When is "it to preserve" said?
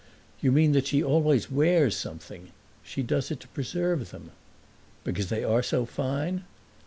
3.29-4.09